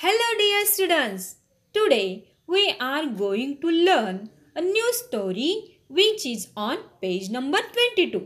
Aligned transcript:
Hello 0.00 0.26
dear 0.38 0.64
students. 0.64 1.22
Today 1.76 2.28
we 2.46 2.72
are 2.78 3.06
going 3.20 3.54
to 3.62 3.68
learn 3.68 4.30
a 4.54 4.60
new 4.60 4.92
story 4.94 5.80
which 5.88 6.24
is 6.24 6.42
on 6.56 6.76
page 7.02 7.30
number 7.30 7.58
22. 7.96 8.20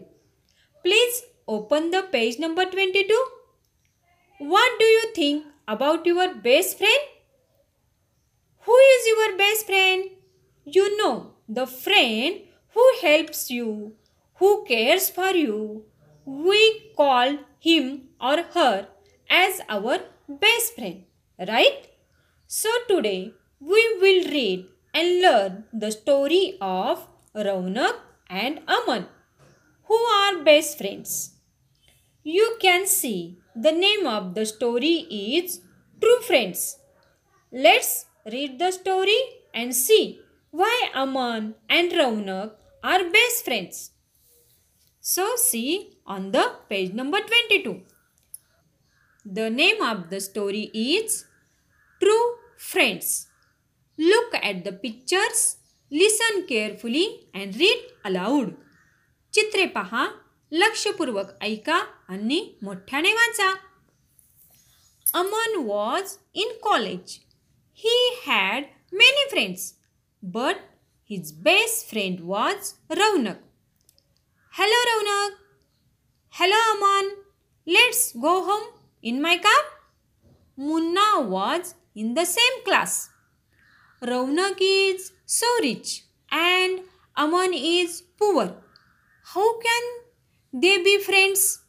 Please 0.84 1.22
open 1.48 1.90
the 1.90 2.02
page 2.12 2.38
number 2.38 2.66
22. 2.66 3.18
What 4.40 4.78
do 4.78 4.84
you 4.84 5.14
think 5.14 5.46
about 5.66 6.04
your 6.04 6.34
best 6.34 6.76
friend? 6.76 7.06
Who 8.66 8.76
is 8.76 9.06
your 9.12 9.38
best 9.38 9.64
friend? 9.64 10.10
You 10.66 10.98
know, 10.98 11.36
the 11.48 11.66
friend 11.66 12.42
who 12.74 12.86
helps 13.00 13.50
you, 13.50 13.94
who 14.34 14.66
cares 14.66 15.08
for 15.08 15.30
you. 15.30 15.86
We 16.26 16.92
call 16.98 17.38
him 17.60 18.10
or 18.20 18.42
her 18.56 18.88
as 19.30 19.62
our 19.70 20.00
best 20.28 20.74
friend, 20.74 21.04
right? 21.48 21.88
So 22.46 22.68
today 22.88 23.32
we 23.60 23.82
will 24.00 24.30
read 24.30 24.66
and 24.94 25.20
learn 25.22 25.64
the 25.72 25.90
story 25.90 26.58
of 26.60 27.08
Raunak 27.34 27.94
and 28.28 28.60
Aman, 28.68 29.06
who 29.84 29.94
are 29.94 30.42
best 30.44 30.78
friends. 30.78 31.34
You 32.22 32.56
can 32.60 32.86
see 32.86 33.38
the 33.54 33.72
name 33.72 34.06
of 34.06 34.34
the 34.34 34.46
story 34.46 35.06
is 35.10 35.60
True 36.00 36.20
Friends. 36.20 36.78
Let's 37.50 38.06
read 38.30 38.58
the 38.58 38.70
story 38.70 39.18
and 39.52 39.74
see 39.74 40.20
why 40.50 40.90
Aman 40.94 41.54
and 41.68 41.90
Raunak 41.92 42.52
are 42.82 43.10
best 43.10 43.44
friends. 43.44 43.90
So, 45.00 45.36
see 45.36 45.98
on 46.06 46.30
the 46.30 46.52
page 46.68 46.92
number 46.92 47.18
22. 47.18 47.80
The 49.24 49.50
name 49.50 49.82
of 49.82 50.10
the 50.10 50.20
story 50.20 50.70
is 50.72 51.24
true 52.02 52.18
friends 52.60 53.10
look 53.98 54.34
at 54.34 54.64
the 54.64 54.78
pictures 54.82 55.44
listen 55.92 56.40
carefully 56.40 57.06
and 57.34 57.56
read 57.56 57.90
aloud. 58.06 58.50
चित्रे 59.34 59.66
पहा 59.66 60.06
लक्षपूर्वक 60.52 61.36
ऐका 61.42 61.76
आणि 62.08 62.40
मोठ्याने 62.62 63.12
वाचा 63.14 63.50
Aman 65.14 65.54
was 65.66 66.16
in 66.34 66.52
college 66.62 67.18
he 67.78 67.96
had 68.26 68.64
many 68.92 69.28
friends 69.30 69.72
but 70.22 70.56
his 71.10 71.32
best 71.42 71.88
friend 71.90 72.20
was 72.22 72.72
Raunak 72.98 73.40
hello 74.54 74.82
Raunak 74.84 75.38
hello 76.34 76.60
Aman 76.72 77.08
let's 77.66 78.12
go 78.16 78.38
home 78.40 78.64
in 79.04 79.20
my 79.20 79.36
car 79.46 79.64
Munna 80.58 81.12
was 81.26 81.72
in 81.94 82.14
the 82.14 82.24
same 82.24 82.64
class. 82.64 83.10
Raunak 84.02 84.56
is 84.60 85.12
so 85.26 85.46
rich 85.62 86.04
and 86.30 86.80
Aman 87.16 87.52
is 87.54 88.02
poor. 88.18 88.56
How 89.34 89.60
can 89.60 89.82
they 90.52 90.82
be 90.82 90.98
friends? 90.98 91.60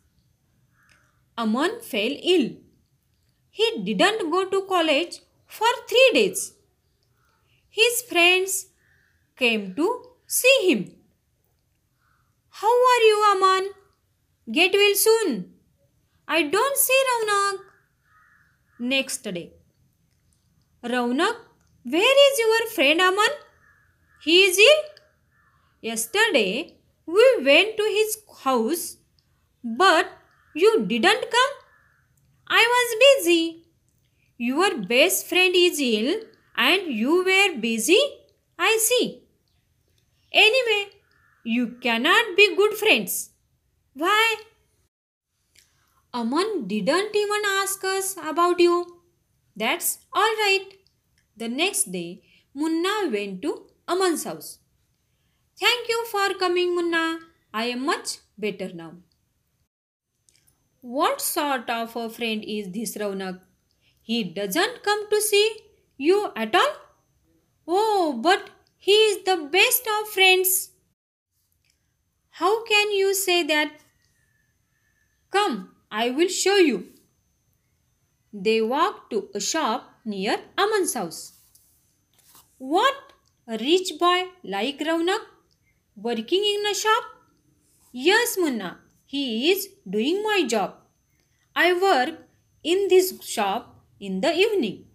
Aman 1.38 1.82
fell 1.82 2.16
ill. 2.34 2.52
He 3.50 3.84
didn't 3.84 4.32
go 4.32 4.50
to 4.50 4.66
college 4.68 5.20
for 5.46 5.68
three 5.88 6.10
days. 6.14 6.54
His 7.70 8.02
friends 8.10 8.68
came 9.36 9.76
to 9.76 10.04
see 10.28 10.58
him. 10.70 10.96
How 12.50 12.74
are 12.92 13.04
you, 13.10 13.18
Aman? 13.32 13.70
Get 14.52 14.74
well 14.74 14.96
soon. 14.96 15.54
I 16.28 16.44
don't 16.44 16.78
see 16.78 17.00
Raunak. 17.10 17.60
Next 18.80 19.24
day. 19.24 19.54
Raunak, 20.84 21.36
where 21.86 22.18
is 22.32 22.40
your 22.40 22.68
friend 22.72 23.00
Aman? 23.00 23.30
He 24.22 24.44
is 24.44 24.58
ill. 24.60 24.82
Yesterday 25.82 26.76
we 27.06 27.26
went 27.42 27.78
to 27.78 27.84
his 27.84 28.18
house, 28.44 28.98
but 29.64 30.08
you 30.54 30.86
didn't 30.86 31.32
come. 31.32 31.54
I 32.50 32.66
was 32.74 32.98
busy. 33.06 33.66
Your 34.38 34.78
best 34.78 35.28
friend 35.28 35.56
is 35.56 35.80
ill 35.80 36.16
and 36.58 36.92
you 36.92 37.24
were 37.24 37.58
busy? 37.62 38.02
I 38.60 38.78
see. 38.82 39.24
Anyway, 40.34 40.90
you 41.46 41.78
cannot 41.82 42.36
be 42.36 42.58
good 42.58 42.74
friends. 42.74 43.30
Why? 43.94 44.36
Aman 46.14 46.68
didn't 46.68 47.16
even 47.16 47.42
ask 47.62 47.82
us 47.86 48.18
about 48.18 48.60
you. 48.60 48.93
That's 49.56 50.00
all 50.14 50.36
right. 50.46 50.68
The 51.38 51.50
next 51.50 51.92
day, 51.92 52.24
Munna 52.54 53.10
went 53.12 53.42
to 53.44 53.68
Aman's 53.88 54.24
house. 54.24 54.60
Thank 55.60 55.88
you 55.90 56.06
for 56.12 56.34
coming, 56.36 56.76
Munna. 56.76 57.20
I 57.54 57.66
am 57.66 57.86
much 57.86 58.20
better 58.38 58.72
now. 58.74 58.94
What 60.82 61.22
sort 61.22 61.70
of 61.70 61.96
a 61.96 62.10
friend 62.10 62.44
is 62.46 62.72
this 62.72 62.98
Raunak? 62.98 63.40
He 64.02 64.24
doesn't 64.24 64.84
come 64.84 65.10
to 65.10 65.22
see 65.22 65.58
you 65.98 66.32
at 66.36 66.54
all? 66.56 66.76
Oh, 67.68 68.20
but 68.22 68.50
he 68.78 68.92
is 68.92 69.24
the 69.24 69.38
best 69.52 69.88
of 69.88 70.10
friends. 70.10 70.72
How 72.32 72.64
can 72.66 72.92
you 72.92 73.14
say 73.14 73.44
that? 73.44 73.72
Come, 75.32 75.76
I 75.92 76.10
will 76.10 76.28
show 76.28 76.58
you. 76.58 76.93
They 78.34 78.62
walked 78.64 79.12
to 79.12 79.30
a 79.36 79.40
shop 79.40 79.92
near 80.04 80.40
Aman's 80.58 80.96
house. 80.96 81.34
What? 82.58 82.96
A 83.48 83.58
rich 83.58 83.94
boy 84.00 84.24
like 84.44 84.80
Raunak? 84.80 85.22
Working 85.96 86.44
in 86.44 86.66
a 86.66 86.74
shop? 86.74 87.04
Yes, 87.92 88.36
Munna. 88.40 88.80
He 89.06 89.52
is 89.52 89.68
doing 89.88 90.24
my 90.24 90.46
job. 90.48 90.78
I 91.56 91.74
work 91.74 92.18
in 92.64 92.88
this 92.88 93.24
shop 93.24 93.76
in 94.00 94.22
the 94.22 94.34
evening. 94.34 94.86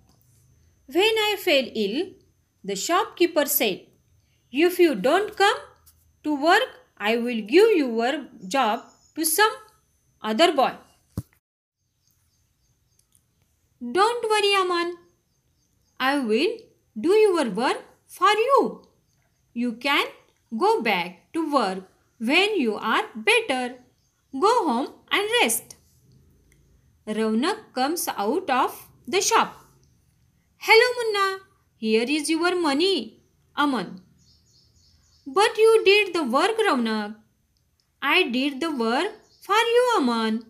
When 0.86 1.14
I 1.28 1.36
fell 1.38 1.66
ill, 1.74 2.06
the 2.64 2.74
shopkeeper 2.74 3.46
said, 3.46 3.82
If 4.50 4.80
you 4.80 4.96
don't 4.96 5.36
come 5.36 5.58
to 6.24 6.34
work, 6.42 6.68
I 6.96 7.16
will 7.18 7.42
give 7.42 7.76
your 7.76 8.26
job 8.48 8.80
to 9.14 9.24
some 9.24 9.52
other 10.20 10.52
boy. 10.52 10.72
Don't 13.92 14.24
worry, 14.28 14.54
Aman. 14.60 14.96
I 16.00 16.18
will 16.18 16.56
do 17.00 17.10
your 17.10 17.48
work 17.50 17.82
for 18.06 18.30
you. 18.30 18.82
You 19.54 19.72
can 19.74 20.06
go 20.56 20.82
back 20.82 21.32
to 21.32 21.52
work 21.52 21.84
when 22.18 22.58
you 22.60 22.74
are 22.74 23.04
better. 23.14 23.76
Go 24.38 24.52
home 24.68 24.88
and 25.10 25.28
rest. 25.40 25.76
Raunak 27.06 27.72
comes 27.72 28.08
out 28.08 28.50
of 28.50 28.88
the 29.06 29.20
shop. 29.20 29.54
Hello, 30.58 30.88
Munna. 30.98 31.38
Here 31.76 32.04
is 32.08 32.28
your 32.28 32.60
money, 32.60 33.22
Aman. 33.56 34.02
But 35.24 35.56
you 35.56 35.82
did 35.84 36.14
the 36.14 36.24
work, 36.24 36.58
Raunak. 36.58 37.14
I 38.02 38.24
did 38.24 38.60
the 38.60 38.70
work 38.70 39.12
for 39.40 39.54
you, 39.54 39.94
Aman. 39.98 40.42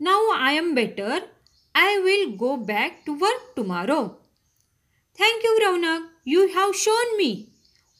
Now 0.00 0.20
I 0.32 0.52
am 0.52 0.74
better. 0.74 1.20
I 1.76 1.98
will 1.98 2.36
go 2.36 2.56
back 2.58 3.04
to 3.04 3.12
work 3.14 3.54
tomorrow. 3.54 4.16
Thank 5.18 5.42
you, 5.42 5.60
Raunak. 5.62 6.06
You 6.24 6.48
have 6.48 6.74
shown 6.74 7.16
me 7.18 7.50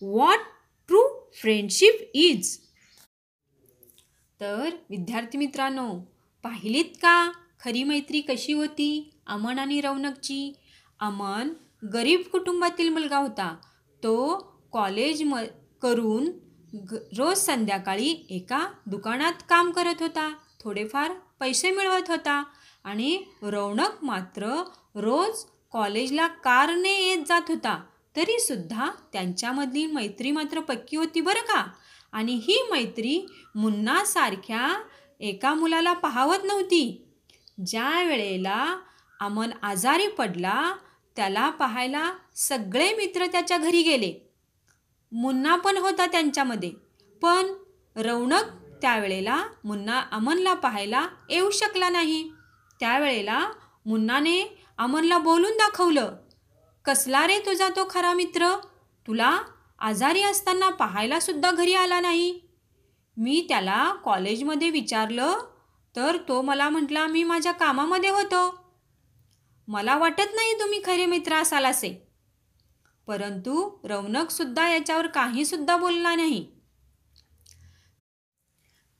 what 0.02 0.40
true 0.88 1.08
friendship 1.40 1.98
is. 2.14 2.56
तर 4.40 4.70
विद्यार्थी 4.90 5.38
मित्रांनो 5.38 5.88
पाहिलीत 6.44 6.96
का 7.02 7.16
खरी 7.60 7.82
मैत्री 7.84 8.20
कशी 8.28 8.52
होती 8.52 8.88
अमन 9.34 9.58
आणि 9.58 9.80
रौनकची 9.80 10.40
अमन 11.00 11.52
गरीब 11.92 12.22
कुटुंबातील 12.32 12.88
मुलगा 12.92 13.18
होता 13.18 13.54
तो 14.02 14.16
कॉलेज 14.72 15.22
म 15.22 15.42
करून 15.82 16.30
ग 16.92 16.98
रोज 17.18 17.36
संध्याकाळी 17.38 18.14
एका 18.30 18.66
दुकानात 18.86 19.42
काम 19.48 19.70
करत 19.70 20.02
होता 20.02 20.30
थोडेफार 20.64 21.12
पैसे 21.40 21.70
मिळवत 21.70 22.10
होता 22.10 22.42
आणि 22.86 23.22
रौनक 23.42 24.04
मात्र 24.04 24.62
रोज 24.94 25.44
कॉलेजला 25.72 26.26
कारने 26.26 27.08
येत 27.08 27.24
जात 27.28 27.42
होता. 27.48 27.82
तरीसुद्धा 28.16 28.90
त्यांच्यामधली 29.12 29.86
मैत्री 29.86 30.30
मात्र 30.30 30.60
पक्की 30.60 30.96
होती 30.96 31.20
बरं 31.20 31.40
का? 31.40 31.66
आणि 32.12 32.34
ही 32.34 32.68
मैत्री 32.70 33.26
मुन्नासारख्या 33.54 34.82
एका 35.20 35.54
मुलाला 35.54 35.92
पाहावत 35.92 36.44
नव्हती. 36.44 37.06
ज्या 37.66 38.02
वेळेला 38.06 38.76
अमन 39.20 39.50
आजारी 39.62 40.08
पडला 40.08 40.74
त्याला 41.16 41.50
पाहायला 41.50 42.12
सगळे 42.34 42.92
मित्र 42.92 43.26
त्याच्या 43.26 43.58
घरी 43.58 43.82
गेले. 43.82 44.32
मुन्ना 45.12 45.56
पण 45.56 45.76
होता 45.76 46.06
त्यांच्यामध्ये. 46.06 46.70
पण 47.22 47.46
रौनक 47.96 48.42
त्यावेळेला 48.82 49.44
मुन्ना 49.64 50.02
अमनला 50.12 50.54
पाहायला 50.54 51.08
येऊ 51.30 51.50
शकला 51.50 51.88
नाही. 51.88 52.30
त्यावेळेला 52.80 53.46
मुन्नाने 53.86 54.42
अमनला 54.78 55.18
बोलून 55.18 55.52
दाखवलं 55.52 56.16
कसला 56.84 57.26
रे 57.26 57.38
तुझा 57.38 57.68
तो 57.68 57.86
खरा 57.90 58.12
मित्र? 58.12 58.54
तुला 59.06 59.38
आजारी 59.78 60.22
असताना 60.22 60.68
पाहायला 60.68 61.20
सुद्धा 61.20 61.50
घरी 61.50 61.74
आला 61.74 62.00
नाही. 62.00 62.40
मी 63.16 63.44
त्याला 63.48 63.94
कॉलेजमध्ये 64.04 64.70
विचारलं 64.70 65.38
तर 65.94 66.16
तो 66.28 66.40
मला 66.42 66.68
म्हटला 66.68 67.06
मी 67.06 67.22
माझ्या 67.24 67.52
कामामध्ये 67.52 68.10
होतो. 68.10 68.66
मला 69.68 69.96
वाटत 69.96 70.34
नाही 70.34 70.52
तुम्ही 70.52 70.80
खरे 70.84 71.06
मित्र 71.06 71.34
असाल 71.34 71.66
असे 71.66 71.90
परंतु 73.08 73.70
रौनकसुद्धा 73.84 74.68
याच्यावर 74.68 75.06
काहीसुद्धा 75.06 75.76
बोलला 75.76 76.14
नाही. 76.14 76.44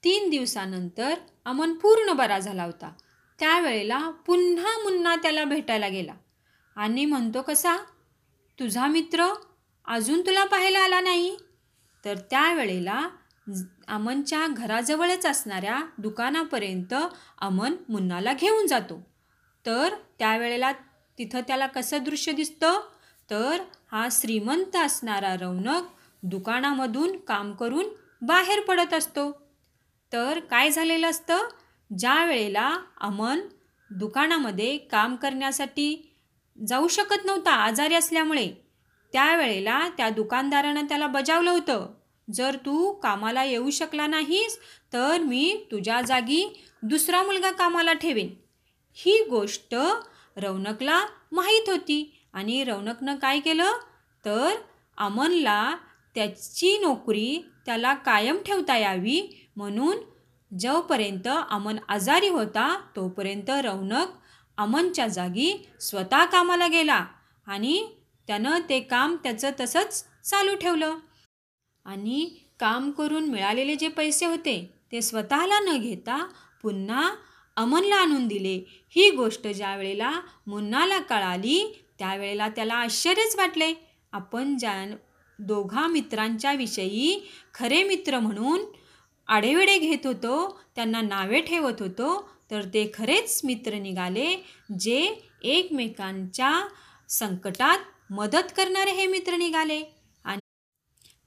तीन 0.05 0.31
दिवसानंतर 0.31 1.14
अमन 1.44 1.73
पूर्ण 1.73 2.12
बरा 2.12 2.38
झाला 2.38 2.64
होता. 2.64 2.93
त्यावेळेला 3.38 4.11
पुन्हा 4.11 4.79
मुन्ना 4.79 5.17
त्याला 5.17 5.44
भेटायला 5.44 5.88
गेला. 5.88 6.15
आणि 6.77 7.05
म्हणतो 7.05 7.43
कसा? 7.43 7.77
तुझा 8.61 8.87
मित्र 8.87 9.27
अजून 9.85 10.21
तुला 10.21 10.44
पाहायला 10.44 10.79
आला 10.79 11.00
नाही? 11.00 11.37
तर 12.05 12.15
त्यावेळेला 12.31 13.09
अमनच्या 13.88 14.47
घराजवळच 14.47 15.27
असणाऱ्या 15.27 15.83
दुकानापर्यंत 15.99 16.94
अमन 17.38 17.75
मुन्नाला 17.88 18.33
घेऊन 18.33 18.67
जातो. 18.67 19.06
तर 19.67 19.94
त्यावेळेला 20.19 20.73
तिथं 21.19 21.41
त्याला 21.41 21.67
कसं 21.67 22.03
दृश्य 22.03 22.33
दिसतं? 22.33 22.81
तर 23.31 23.61
हा 23.93 24.09
श्रीमंत 24.11 24.77
असणारा 24.77 25.35
रौनक 25.35 25.83
दुकानामधून 26.23 27.19
काम 27.19 27.53
करून 27.53 27.85
बाहेर 28.23 28.61
पडत 28.61 28.94
असतो. 28.94 29.47
तर 30.12 30.41
काय 30.41 30.71
झालेलं 30.71 31.11
असतं? 31.11 31.38
ज्या 31.91 32.25
वेळेला 32.25 32.79
अमन 33.00 33.41
दुकानामध्ये 33.91 34.79
काम 34.79 35.17
करण्यासाठी 35.17 36.12
जाऊ 36.69 36.88
शकत 36.88 37.25
नव्हता 37.25 37.50
आजारी 37.50 37.94
असल्यामुळे 37.94 38.49
त्यावेळेला 39.12 39.88
त्या 39.88 40.09
दुकानदारानं 40.11 40.85
त्याला 40.85 41.06
बजावलं 41.06 41.50
होतं. 41.50 41.87
जर 42.35 42.56
तू 42.56 42.93
कामाला 42.93 43.44
येऊ 43.44 43.71
शकला 43.71 44.06
नाहीस 44.06 44.59
तर 44.93 45.19
मी 45.19 45.67
तुझ्या 45.71 46.00
जागी 46.03 46.62
दुसरा 46.83 47.23
मुलगा 47.23 47.50
कामाला 47.50 47.93
ठेवेन. 47.93 48.35
ही 48.94 49.25
गोष्ट 49.31 49.75
रौनकला 50.37 51.00
माहीत 51.33 51.71
होती 51.71 52.27
आणि 52.33 52.65
रौनकनं 52.65 53.17
काय 53.17 53.41
केलं? 53.41 53.73
तर 54.25 54.55
अमनला 54.99 55.77
त्याची 56.15 56.79
नोकरी 56.79 57.44
त्याला 57.67 57.94
कायम 57.94 58.37
ठेवता 58.47 58.77
यावी 58.77 59.49
म्हणून 59.56 59.97
जोपर्यंत 60.50 61.28
अमन 61.50 61.76
आजारी 61.88 62.28
होता 62.28 62.81
तोपर्यंत 62.96 63.50
रौनक 63.50 64.08
अमनच्या 64.58 65.06
जागी 65.06 65.52
स्वतः 65.81 66.25
कामाला 66.25 66.66
गेला 66.66 67.04
आणि 67.46 67.87
त्यानं 68.26 68.58
ते 68.69 68.81
काम 68.81 69.16
त्याचं 69.22 69.50
तसंच 69.60 70.04
चालू 70.25 70.54
ठेवलं. 70.54 70.94
आणि 71.84 72.31
काम 72.60 72.90
करून 72.90 73.25
मिळालेले 73.25 73.75
जे 73.75 73.88
पैसे 73.88 74.26
होते 74.26 74.75
ते 74.93 75.02
स्वतःला 75.02 75.58
न 75.60 75.76
घेता 75.78 76.16
पुन्हा 76.62 77.10
अमनला 77.56 77.96
आणून 77.96 78.26
दिले. 78.26 78.56
ही 78.88 79.10
गोष्ट 79.10 79.46
ज्या 79.46 79.76
वेळेला 79.76 80.20
मुन्नाला 80.46 80.99
कळाली 80.99 81.84
त्यावेळेला 81.99 82.49
त्याला 82.49 82.75
आश्चर्यच 82.75 83.37
वाटले. 83.37 83.72
आपण 84.12 84.56
ज्या 84.56 84.84
दोघा 85.38 85.87
मित्रांच्या 85.87 86.52
विषयी 86.52 87.28
खरे 87.54 87.82
मित्र 87.82 88.19
म्हणून 88.19 88.60
आडेवेडे 89.28 89.78
घेत 89.78 90.06
होतो 90.06 90.37
त्यांना 90.75 91.00
नावे 91.00 91.40
ठेवत 91.40 91.81
होतो 91.81 92.08
तर 92.50 92.64
ते 92.75 92.90
खरेच 92.94 93.40
मित्र 93.44 93.78
निघाले 93.78 94.34
जे 94.81 94.99
एकमेकांच्या 95.43 96.52
संकटात 97.08 97.78
मदत 98.12 98.52
करणारे 98.56 98.90
हे 98.90 99.06
मित्र 99.06 99.37
निघाले. 99.37 99.82
आणि 100.25 100.40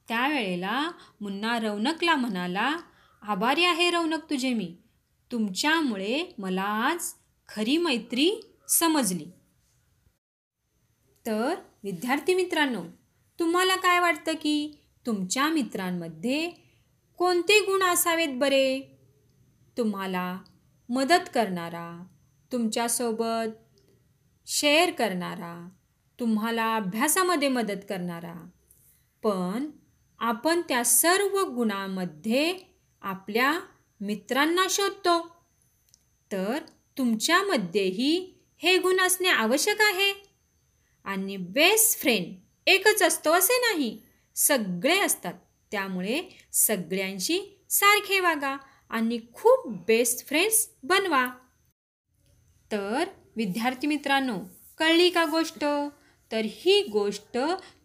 त्यावेळेला 0.07 0.89
मुन्ना 1.21 1.57
रौनकला 1.59 2.15
म्हणाला 2.15 2.75
आभारी 3.21 3.63
आहे 3.63 3.89
रौनक 3.91 4.29
तुझे 4.29 4.53
मी. 4.53 4.75
तुमच्यामुळे 5.31 6.23
मला 6.37 6.63
आज 6.87 7.13
खरी 7.49 7.77
मैत्री 7.77 8.29
समजली. 8.69 9.25
तर 11.25 11.55
विद्यार्थी 11.83 12.33
मित्रांनो 12.33 12.81
तुम्हाला 13.39 13.75
काय 13.75 13.99
वाटतं 13.99 14.33
की 14.33 14.71
तुमच्या 15.05 15.47
मित्रांमध्ये 15.49 16.49
कोणते 17.19 17.59
गुण 17.59 17.83
असावेत 17.83 18.27
बरे? 18.31 18.97
तुम्हाला 19.77 20.37
मदत 20.89 21.29
करणारा 21.33 22.05
तुमच्यासोबत 22.51 23.79
शेअर 24.47 24.91
करणारा 24.91 25.69
तुम्हाला 26.19 26.75
अभ्यासामध्ये 26.75 27.47
मदत 27.47 27.83
करणारा. 27.89 28.49
पण 29.23 29.71
आपण 30.19 30.61
त्या 30.61 30.85
सर्व 30.85 31.43
गुणांमध्ये 31.43 32.59
आपल्या 33.01 33.59
मित्रांना 34.01 34.67
शोधतो. 34.69 35.35
तर 36.31 36.59
तुमच्यामध्येही 36.97 38.33
हे 38.57 38.77
गुण 38.77 38.99
असणे 38.99 39.29
आवश्यक 39.29 39.81
आहे. 39.81 40.13
आणि 41.05 41.37
बेस्ट 41.37 41.99
फ्रेंड 41.99 42.35
एकच 42.67 43.01
असतो 43.01 43.31
असे 43.31 43.57
नाही 43.57 44.01
सगळे 44.35 44.99
असतात. 44.99 45.33
त्यामुळे 45.71 46.23
सगळ्यांशी 46.53 47.63
सारखे 47.69 48.19
वागा 48.19 48.57
आणि 48.89 49.19
खूप 49.33 49.67
बेस्ट 49.67 50.27
फ्रेंड्स 50.27 50.69
बनवा. 50.83 51.27
तर 52.71 53.03
विद्यार्थी 53.35 53.87
मित्रांनो 53.87 54.37
कळली 54.77 55.09
का 55.09 55.25
गोष्ट? 55.25 55.65
तर 56.31 56.41
ही 56.45 56.83
गोष्ट 56.83 57.37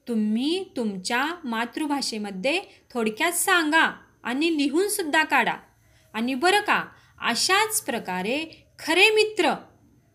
तुम्ही 0.08 0.64
तुमच्या 0.76 1.34
मातृभाषेमध्ये 1.44 2.60
थोडक्यात 2.94 3.32
सांगा 3.32 4.00
आणि 4.22 4.58
लिहूनसुद्धा 4.58 5.24
काढा. 5.24 5.56
आणि 6.12 6.34
बरं 6.34 6.60
का 6.60 6.84
अशाच 7.20 7.80
प्रकारे 7.80 8.66
खरे 8.78 9.10
मित्र 9.10 9.52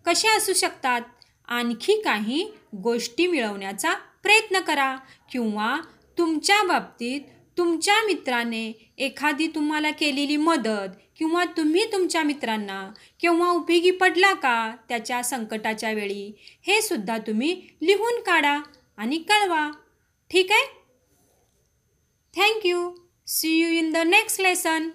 कसे 0.05 0.27
असू 0.27 0.53
शकतात? 0.53 1.01
आणखी 1.47 2.01
काही 2.01 2.51
गोष्टी 2.75 3.27
मिळवण्याचा 3.27 3.93
प्रयत्न 3.93 4.59
करा 4.59 4.95
किंवा 5.31 5.79
तुमच्या 6.17 6.63
बाबतीत 6.63 7.21
तुमच्या 7.59 8.05
मित्राने 8.05 8.93
एखादी 8.97 9.47
तुम्हाला 9.47 9.91
केलेली 9.91 10.37
मदत 10.37 10.89
किंवा 11.17 11.45
तुम्ही 11.45 11.91
तुमच्या 11.91 12.23
मित्रांना 12.23 12.91
केव्हा 13.21 13.49
उपयोगी 13.49 13.91
पडला 13.91 14.33
का 14.33 14.75
त्याच्या 14.89 15.23
संकटाच्या 15.23 15.91
वेळी 15.91 16.33
हे 16.61 16.81
सुद्धा 16.81 17.17
तुम्ही 17.17 17.61
लिहून 17.81 18.21
काढा 18.21 18.59
आणि 18.97 19.17
कळवा. 19.17 19.71
ठीक 20.31 20.51
आहे? 20.51 20.65
Thank you 22.35 22.91
see 23.27 23.49
you 23.49 23.67
in 23.67 23.91
the 23.91 23.97
next 23.97 24.41
lesson 24.41 24.89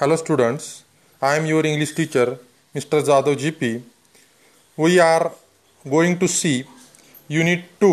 hello 0.00 0.16
students 0.16 0.82
I 1.22 1.38
am 1.38 1.44
your 1.46 1.64
English 1.64 1.94
teacher 1.96 2.30
mister 2.74 3.00
Jadhav 3.00 3.34
ji 3.34 3.50
P 3.50 3.76
we 4.78 4.98
are 4.98 5.26
going 5.90 6.14
to 6.14 6.26
see 6.26 6.62
unit 7.32 7.60
two 7.80 7.90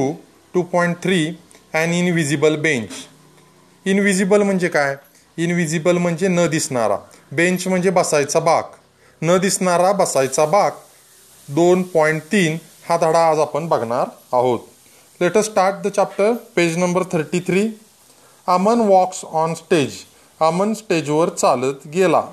two 0.54 0.62
point 0.62 0.96
three 1.04 1.26
and 1.74 1.94
invisible 1.94 2.56
bench. 2.56 2.90
Invisible 3.86 4.42
म्हणजे 4.42 4.68
काय? 4.68 4.96
Invisible 5.38 5.98
म्हणजे 5.98 6.28
न 6.28 6.48
दिसणारा. 6.48 6.98
Bench 7.32 7.68
म्हणजे 7.68 7.90
बसायचा 7.90 8.40
बाक. 8.40 8.72
न 9.22 9.38
दिसणारा 9.38 9.92
बसायचा 9.92 10.46
बाक. 10.46 10.82
दोन 11.48 11.84
पॉईंट 11.84 12.22
तीन 12.32 12.58
हा 12.90 12.98
धडा 12.98 13.20
आज 13.30 13.40
आपण 13.40 13.68
बघणार 13.68 14.10
आहोत. 14.34 14.60
Let 15.22 15.38
start 15.38 15.76
the 15.84 15.88
chapter 15.88 16.34
page 16.56 16.78
number 16.78 17.04
thirty 17.12 17.40
three 17.40 17.68
Aman 18.48 18.82
walks 18.82 19.24
on 19.26 19.54
stage 19.54 19.94
Aman 20.40 20.74
स्टेजवर 20.74 21.30
चालत 21.30 21.88
गेला. 21.94 22.24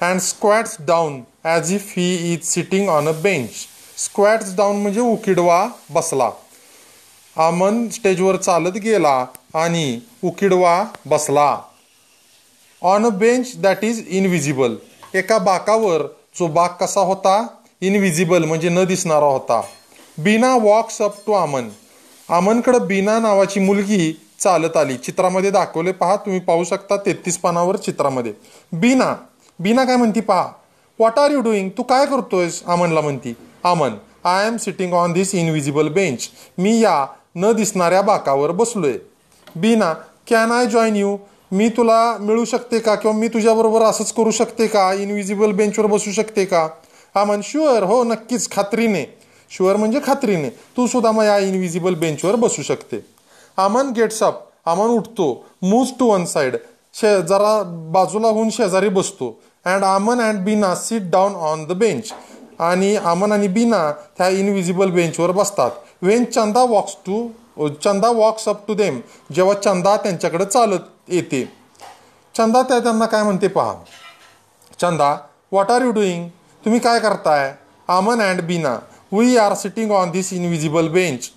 And 0.00 0.20
squats 0.20 0.76
down 0.80 1.20
as 1.44 1.72
if 1.72 1.92
he 1.96 2.32
is 2.32 2.44
sitting 2.44 2.88
on 2.88 3.08
a 3.08 3.12
bench 3.12 3.50
squats 3.98 4.56
down 4.56 4.76
म्हणजे 4.76 5.00
उकिडवा 5.00 5.68
बसला. 5.90 6.30
आमन 7.36 7.88
स्टेजवर 7.88 8.36
चालत 8.36 8.72
गेला 8.72 9.26
आणि 9.54 10.00
उकिडवा 10.24 10.84
बसला. 11.06 11.60
On 12.82 13.06
a 13.06 13.08
bench 13.08 13.52
that 13.56 13.84
is 13.84 14.04
invisible 14.08 14.76
एका 15.14 15.38
बाकावर 15.38 16.02
जो 16.38 16.46
बाक 16.46 16.80
कसा 16.80 17.00
होता? 17.00 17.46
इनविजिबल 17.80 18.44
म्हणजे 18.44 18.68
न 18.68 18.84
दिसणारा 18.84 19.26
होता. 19.26 19.60
बीना 20.18 20.56
वॉक्स 20.56 21.02
अप 21.02 21.14
टू 21.26 21.32
आमन. 21.32 21.68
आमनकडं 22.28 22.86
बीना 22.86 23.18
नावाची 23.18 23.60
मुलगी 23.60 24.12
चालत 24.40 24.76
आली. 24.76 24.96
चित्रामध्ये 24.96 25.50
दाखवले. 25.50 25.92
पहा 25.92 26.16
तुम्ही 26.16 26.40
पाहू 26.40 26.64
शकता 26.64 26.96
तेहतीस 26.96 27.38
पानावर 27.38 27.76
चित्रामध्ये. 27.76 28.32
बीना. 28.72 29.14
बीना 29.58 29.84
काय 29.84 29.96
म्हणती 29.96 30.20
पहा. 30.20 30.42
व्हॉट 30.98 31.18
आर 31.18 31.30
यू 31.30 31.40
डुईंग 31.40 31.70
तू 31.78 31.82
काय 31.82 32.06
करतोयस? 32.06 32.62
आमनला 32.66 33.00
म्हणती. 33.00 33.34
Aman 33.64 33.94
I 34.24 34.46
am 34.46 34.56
sitting 34.56 34.92
on 34.92 35.12
this 35.12 35.34
invisible 35.34 35.88
bench 35.88 36.28
मी 36.58 36.80
या 36.80 37.06
न 37.36 37.52
दिसणाऱ्या 37.52 38.02
बाकावर 38.02 38.50
बसलोय. 38.50 38.92
Beena 39.56 39.92
can 40.30 40.52
I 40.52 40.66
join 40.66 40.96
you 40.96 41.16
मी 41.52 41.68
तुला 41.68 42.16
मिळू 42.20 42.44
शकते 42.44 42.78
का 42.78 42.94
किंवा 42.94 43.16
मी 43.16 43.28
तुझ्याबरोबर 43.28 43.82
असंच 43.82 44.12
करू 44.12 44.30
शकते 44.30 44.66
का? 44.66 44.92
इनविजिबल 44.92 45.52
बेंचवर 45.52 45.86
बसू 45.86 46.12
शकते 46.12 46.44
का? 46.44 46.68
आमन 47.14 47.40
शुअर 47.44 47.82
हो 47.82 48.02
नक्कीच. 48.04 48.50
खात्रीने. 48.50 49.04
शुअर 49.50 49.76
म्हणजे 49.76 50.00
खात्रीने. 50.06 50.48
तू 50.48 50.86
सुद्धा 50.86 51.12
मग 51.12 51.24
या 51.24 51.38
इनविजिबल 51.38 51.94
बेंचवर 51.94 52.36
बसू 52.36 52.62
शकते. 52.62 53.00
आमन 53.56 53.92
गेट्स 53.92 54.22
अप 54.22 54.40
आमन 54.66 54.88
उठतो. 54.88 55.44
मूव्ह 55.62 55.90
टू 56.00 56.06
वन 56.06 56.24
साइड 56.24 56.56
शे 56.94 57.22
जरा 57.22 57.62
बाजूला 57.92 58.28
होऊन 58.28 58.50
शेजारी 58.50 58.88
बसतो. 58.88 59.40
And 59.64 59.84
Aman 59.84 60.20
and 60.20 60.38
Beena 60.38 60.74
sit 60.74 61.02
down 61.02 61.34
on 61.34 61.64
the 61.64 61.72
bench 61.72 62.12
आणि 62.58 62.94
आमन 62.96 63.32
आणि 63.32 63.48
बीना 63.48 63.90
त्या 64.18 64.28
इनविजिबल 64.28 64.90
बेंचवर 64.90 65.30
बसतात. 65.30 65.70
When 66.02 66.24
Chanda 66.24 66.62
walks 66.62 66.96
to 67.06 67.68
Chanda 67.84 68.08
walks 68.10 68.48
up 68.48 68.66
to 68.68 68.74
them 68.74 69.00
जेव्हा 69.34 69.54
चंदा 69.54 69.96
त्यांच्याकडे 69.96 70.44
चालत 70.44 70.80
येते. 71.08 71.44
चंदा 72.34 72.62
त्या 72.62 72.78
त्यांना 72.78 73.06
काय 73.06 73.22
म्हणते 73.22 73.48
पहा. 73.48 73.74
Chanda 74.80 75.10
what 75.52 75.70
are 75.70 75.82
you 75.82 75.90
doing 75.90 76.28
तुम्ही 76.64 76.80
काय 76.80 76.98
करताय? 77.00 77.54
Aman 77.88 78.22
and 78.22 78.40
Beena 78.40 78.76
we 79.12 79.36
are 79.36 79.54
sitting 79.54 79.90
on 79.90 80.10
this 80.10 80.32
invisible 80.32 80.88
bench 80.88 81.30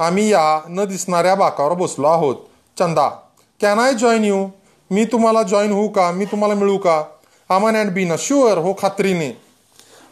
आम्ही 0.00 0.28
या 0.28 0.60
न 0.68 0.84
दिसणाऱ्या 0.84 1.34
बाकावर 1.34 1.74
बसलो 1.74 2.06
आहोत. 2.06 2.36
Chanda 2.78 3.08
can 3.60 3.78
I 3.78 3.92
join 3.94 4.24
you 4.24 4.46
मी 4.90 5.04
तुम्हाला 5.04 5.42
जॉईन 5.42 5.72
होऊ 5.72 5.88
का? 5.88 6.10
मी 6.10 6.24
तुम्हाला 6.24 6.54
मिळू 6.54 6.76
का? 6.78 7.02
आमन 7.48 7.76
अँड 7.76 7.90
बीना 7.90 8.14
शुअर 8.18 8.58
हो 8.58 8.72
खात्रीने. 8.80 9.30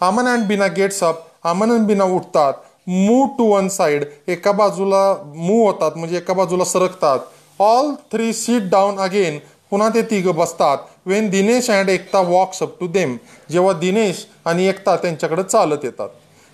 आमन 0.00 0.26
and 0.28 0.46
Bina 0.46 0.66
gets 0.76 1.02
up 1.04 1.24
Aman 1.44 1.70
and 1.72 1.86
Bina 1.86 2.04
उठतात 2.16 2.52
मूव 2.88 3.26
टू 3.38 3.44
वन 3.44 3.68
साईड 3.68 4.04
एका 4.28 4.52
बाजूला 4.52 5.02
मूव 5.36 5.64
होतात 5.66 5.96
म्हणजे 5.96 6.16
एका 6.16 6.34
बाजूला 6.34 6.64
सरकतात. 6.64 7.18
All 7.60 7.90
three 8.12 8.32
sit 8.32 8.68
down 8.70 8.98
again 8.98 9.38
पुन्हा 9.70 9.88
ते 9.94 10.02
तिघं 10.02 10.34
बसतात. 10.34 10.78
When 11.06 11.28
Dinesh 11.30 11.70
and 11.70 11.88
Ekta 11.88 12.20
walks 12.20 12.62
up 12.62 12.78
to 12.80 12.86
them 12.88 13.16
जेव्हा 13.50 13.72
दिनेश 13.80 14.24
आणि 14.46 14.66
एकता 14.68 14.96
त्यांच्याकडे 14.96 15.42
चालत 15.42 15.84
येतात. 15.84 16.08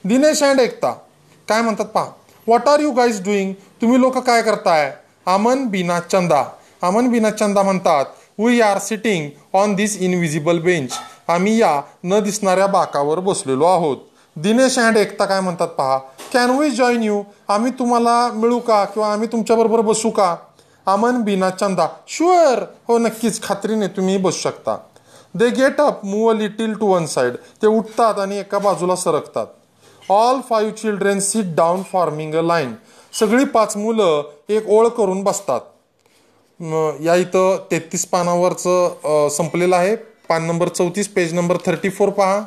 दिनेश 0.04 0.42
अँड 0.42 0.60
एकता 0.60 0.92
काय 1.48 1.62
म्हणतात 1.62 1.86
पहा 1.86 2.04
what 2.46 2.68
are 2.68 2.80
you 2.80 2.90
guys 2.92 3.22
doing 3.24 3.52
तुम्ही 3.82 4.00
लोक 4.00 4.18
काय 4.18 4.42
करताय? 4.42 4.92
अमन 5.26 5.64
बिना 5.66 6.00
चंदा. 6.00 6.44
अमन 6.82 7.08
बिना 7.10 7.30
चंदा 7.30 7.62
म्हणतात 7.62 8.04
we 8.38 8.60
are 8.60 8.78
sitting 8.78 9.28
on 9.56 9.74
this 9.74 9.96
invisible 10.02 10.58
bench 10.60 10.92
आम्ही 11.28 11.56
या 11.60 11.80
न 12.04 12.18
दिसणाऱ्या 12.20 12.66
बाकावर 12.66 13.20
बसलेलो 13.20 13.64
आहोत. 13.64 13.96
दिनेश 14.36 14.78
अँड 14.78 14.96
एकता 14.96 15.24
काय 15.24 15.40
म्हणतात 15.40 15.68
पहा? 15.68 15.98
कॅन 16.32 16.50
वी 16.58 16.70
जॉईन 16.70 17.02
यू 17.02 17.22
आम्ही 17.48 17.72
तुम्हाला 17.78 18.16
मिळू 18.34 18.58
का? 18.58 18.84
किंवा 18.84 19.12
आम्ही 19.12 19.28
तुमच्याबरोबर 19.32 19.80
बसू 19.80 20.10
का? 20.10 20.34
अमन 20.86 21.20
बिना 21.22 21.50
चंदा. 21.50 21.86
शुअर 22.08 22.62
हो 22.88 22.98
नक्कीच. 22.98 23.42
खात्रीने 23.42 23.86
तुम्ही 23.86 24.16
बसू 24.16 24.38
शकता. 24.38 24.76
They 25.34 25.48
get 25.50 25.80
up 25.80 26.04
move 26.04 26.30
a 26.30 26.34
little 26.34 26.74
to 26.78 26.86
one 26.86 27.06
side 27.06 27.36
ते 27.62 27.66
उठतात 27.66 28.18
आणि 28.18 28.38
एका 28.38 28.58
बाजूला 28.58 28.96
सरकतात. 28.96 29.46
All 30.08 30.40
five 30.48 30.72
children 30.72 31.20
sit 31.20 31.54
down 31.56 31.82
forming 31.92 32.34
a 32.34 32.42
line 32.42 32.72
सगळी 33.12 33.44
पाच 33.44 33.76
मुलं 33.76 34.22
एक 34.48 34.68
ओळ 34.68 34.88
करून 34.88 35.22
बसतात. 35.24 35.60
या 37.00 37.14
इथं 37.14 37.56
तेहतीस 37.70 38.06
पानावरचं 38.06 39.28
संपलेलं 39.30 39.76
आहे. 39.76 39.96
पान 40.28 40.44
नंबर 40.44 40.68
चौतीस 40.68 41.08
पेज 41.08 41.32
नंबर 41.34 41.56
थर्टी 41.66 41.88
फोर 41.88 42.10
पहा. 42.10 42.40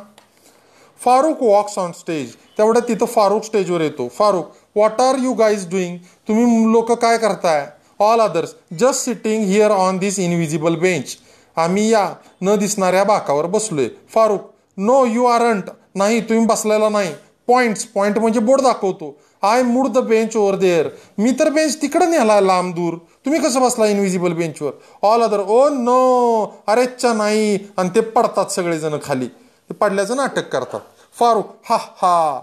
फारुक 1.01 1.41
वॉक्स 1.41 1.77
ऑन 1.77 1.91
स्टेज 1.91 2.34
तेवढ्या 2.57 2.81
तिथं 2.88 3.05
फारुक 3.05 3.43
स्टेजवर 3.43 3.81
येतो. 3.81 4.07
Farooq 4.07 4.51
what 4.75 5.01
are 5.01 5.17
you 5.19 5.34
guys 5.34 5.69
doing 5.69 5.98
तुम्ही 6.27 6.72
लोक 6.74 6.91
काय 6.91 7.17
करताय? 7.17 7.67
All 8.00 8.19
others 8.19 8.53
just 8.79 9.05
sitting 9.05 9.43
here 9.43 9.72
on 9.72 9.98
this 9.98 10.19
invisible 10.19 10.75
bench 10.75 11.15
आम्ही 11.57 11.88
या 11.89 12.07
न 12.41 12.55
दिसणाऱ्या 12.55 13.03
बाकावर 13.03 13.46
बसलोय. 13.46 13.88
फारुक 14.13 14.51
नो 14.77 15.05
यू 15.05 15.25
आरंट 15.25 15.69
नाही 15.96 16.19
तुम्ही 16.22 16.46
बसलेला 16.46 16.89
नाही. 16.89 17.13
पॉइंट्स 17.48 17.84
पॉइंट 17.86 18.17
म्हणजे 18.17 18.39
बोर्ड 18.39 18.62
दाखवतो. 18.62 19.15
I 19.44 19.62
moved 19.63 19.88
the 19.88 19.98
bench 19.98 20.36
over 20.36 20.56
there. 20.56 20.88
मी 21.17 21.32
तर 21.32 21.50
बेंच 21.50 21.82
तिकडं 21.82 22.12
नेला 22.12 22.39
लांब 22.41 22.74
दूर. 22.75 22.94
तुम्ही 23.25 23.39
कसं 23.41 23.62
बसला 23.62 23.86
इनव्हिजिबल 23.86 24.34
बेंचवर? 24.34 24.72
ऑल 25.03 25.24
अदर 25.24 25.39
ओ 25.39 25.67
नो 25.70 26.62
अरेच्छा 26.67 27.13
नाही. 27.13 27.58
आणि 27.77 27.89
ते 27.96 28.01
पडतात 28.01 28.51
सगळेजण 28.51 28.98
खाली. 29.03 29.27
ते 29.27 29.74
पडल्याचं 29.74 30.15
नाटक 30.15 30.50
करतात. 30.50 30.79
फारुख 31.20 31.44
हा 31.70 31.77
हा. 32.01 32.41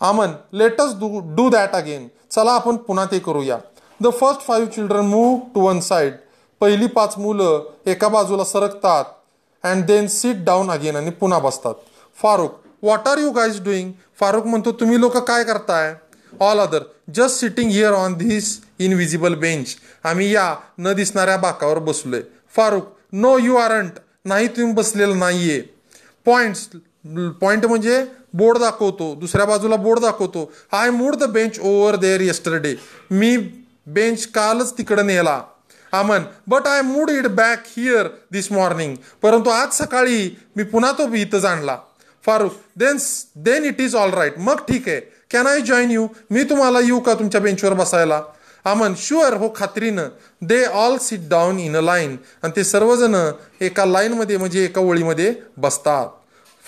Aman 0.00 0.32
let's 0.52 0.94
do 0.94 1.20
do 1.36 1.48
that 1.50 1.72
again 1.72 2.06
चला 2.30 2.52
आपण 2.52 2.76
पुन्हा 2.76 3.04
ते 3.04 3.18
करूया. 3.18 3.58
The 4.00 4.10
first 4.20 4.40
five 4.40 4.68
children 4.68 5.06
move 5.06 5.38
to 5.54 5.60
one 5.60 5.80
side 5.80 6.12
पहिली 6.60 6.86
पाच 6.86 7.14
मुलं 7.18 7.62
एका 7.86 8.08
बाजूला 8.08 8.44
सरकतात 8.44 9.04
and 9.64 9.84
then 9.84 10.06
sit 10.06 10.44
down 10.44 10.70
again 10.70 10.96
आणि 10.96 11.10
पुन्हा 11.10 11.38
बसतात. 11.38 11.74
Farooq 12.18 12.50
what 12.82 13.08
are 13.08 13.18
you 13.18 13.30
guys 13.30 13.62
doing 13.64 13.92
Farooq 14.20 14.46
म्हणतो 14.46 14.72
तुम्ही 14.72 15.00
लोक 15.00 15.16
काय 15.16 15.44
करताय? 15.44 15.94
All 16.40 16.58
other 16.58 16.82
just 17.14 17.40
sitting 17.40 17.70
here 17.70 17.92
on 17.92 18.14
this 18.18 18.58
invisible 18.78 19.34
bench 19.34 19.76
आम्ही 20.04 20.34
या 20.34 20.54
न 20.78 20.92
दिसणाऱ्या 20.94 21.36
बाकावर 21.36 21.78
बसलोय. 21.78 22.20
फारुक 22.56 22.96
नो 23.12 23.36
यू 23.38 23.56
आरंट 23.56 23.98
नाही 24.24 24.48
तुम्ही 24.48 24.72
बसलेलं 24.72 25.18
नाहीये. 25.18 25.60
पॉईंट्स 26.26 26.66
पॉईंट 27.40 27.66
म्हणजे 27.66 28.04
बोर्ड 28.34 28.58
दाखवतो. 28.58 29.14
दुसऱ्या 29.20 29.46
बाजूला 29.46 29.76
बोर्ड 29.76 30.00
दाखवतो. 30.00 30.50
I 30.72 30.90
moved 30.90 31.16
the 31.16 31.24
bench 31.24 31.58
over 31.60 31.96
there 31.96 32.20
yesterday 32.20 32.74
me 33.10 33.36
bench 33.86 34.26
कालच 34.26 34.76
तिकडे 34.78 35.02
नेला. 35.02 35.40
Aman 35.92 36.22
but 36.46 36.66
I 36.66 36.82
moved 36.82 37.10
it 37.10 37.26
back 37.26 37.62
here 37.76 38.08
this 38.32 38.50
morning 38.52 38.94
परंतु 39.22 39.50
आज 39.50 39.72
सकाळी 39.74 40.30
मी 40.56 40.62
पुन्हा 40.62 40.92
तो 40.92 41.12
इथं 41.14 41.38
जाणला. 41.38 41.76
Farooq 42.24 42.50
then 42.76 42.96
then 43.44 43.64
it 43.64 43.80
is 43.80 43.94
all 43.96 44.10
right 44.10 44.38
मग 44.38 44.60
ठीक 44.68 44.88
आहे. 44.88 45.00
कॅन 45.32 45.46
आय 45.46 45.60
जॉईन 45.60 45.90
यू 45.90 46.06
मी 46.30 46.42
तुम्हाला 46.44 46.80
येऊ 46.80 46.98
का 47.00 47.14
तुमच्या 47.14 47.40
बेंचवर 47.40 47.74
बसायला? 47.74 48.22
अमन 48.64 48.94
शुअर 48.98 49.32
हो 49.32 49.52
खात्रीनं. 49.56 50.08
They 50.42 50.64
all 50.64 50.96
sit 50.98 51.28
down 51.30 51.58
in 51.58 51.76
a 51.76 51.80
line 51.80 52.16
आणि 52.42 52.52
ते 52.56 52.64
सर्वजण 52.64 53.14
एका 53.60 53.84
लाईनमध्ये 53.84 54.36
म्हणजे 54.36 54.64
एका 54.64 54.80
ओळीमध्ये 54.80 55.32
बसतात. 55.56 56.08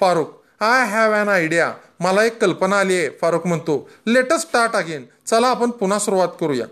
Farooq 0.00 0.26
I 0.62 0.86
have 0.86 1.12
an 1.12 1.28
idea 1.28 1.72
मला 2.00 2.24
एक 2.24 2.40
कल्पना 2.40 2.78
आली 2.80 2.98
आहे 2.98 3.08
फारुख 3.20 3.46
म्हणतो. 3.46 3.88
लेटस 4.06 4.40
स्टार्ट 4.40 4.76
अगेन 4.76 5.04
चला 5.26 5.48
आपण 5.48 5.70
पुन्हा 5.70 5.98
सुरुवात 5.98 6.28
करूया. 6.40 6.66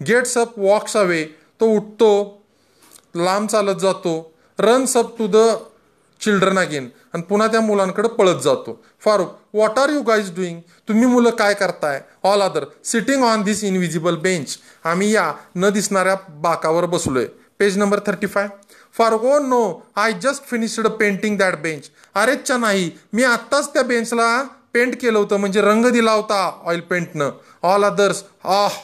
गेट्स 0.00 0.36
अप 0.38 0.58
वॉक्स 0.58 0.96
अवे 0.96 1.24
तो 1.60 1.66
उठतो 1.66 2.42
लांब 3.16 3.48
चालत 3.48 3.80
जातो. 3.80 4.32
Runs 4.58 4.96
up 4.96 5.18
to 5.18 5.26
the 5.26 5.36
children 6.20 6.58
again 6.58 6.88
आणि 7.16 7.24
पुन्हा 7.28 7.46
त्या 7.48 7.60
मुलांकडे 7.60 8.08
पळत 8.08 8.40
जातो. 8.44 8.72
Farooq 9.04 9.26
what 9.54 9.78
are 9.78 9.90
you 9.90 10.00
guys 10.02 10.34
doing 10.36 10.60
तुम्ही 10.88 11.06
मुलं 11.06 11.30
काय 11.30 11.54
करताय? 11.54 12.00
All 12.24 12.42
other 12.42 12.64
sitting 12.84 13.22
on 13.24 13.42
this 13.42 13.62
invisible 13.64 14.16
bench 14.22 14.56
आम्ही 14.84 15.10
या 15.14 15.32
न 15.56 15.70
दिसणाऱ्या 15.74 16.16
बाकावर 16.42 16.84
बसलोय. 16.86 17.26
Page 17.58 17.76
number 17.78 17.98
thirty 18.06 18.26
five 18.26 18.48
Farooq 18.98 19.24
oh 19.24 19.38
no 19.38 19.62
I 19.96 20.12
just 20.22 20.44
finished 20.50 20.86
painting 20.98 21.38
that 21.38 21.54
bench 21.62 21.88
अरेच्छा 22.14 22.56
नाही 22.56 22.90
मी 23.12 23.24
आत्ताच 23.24 23.72
त्या 23.74 23.82
बेंचला 23.82 24.26
पेंट 24.74 25.00
केलं 25.00 25.18
होतं 25.18 25.36
म्हणजे 25.36 25.60
रंग 25.60 25.86
दिला 25.92 26.12
होता 26.12 26.42
ऑइल 26.64 26.80
पेंटनं 26.90 27.30
ऑल 27.62 27.84
अदर्स 27.84 28.22
आह 28.44 28.76